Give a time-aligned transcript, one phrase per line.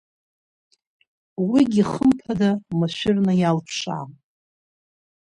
[1.49, 4.09] Уигьы, хымԥада, машәырны иалԥшаам.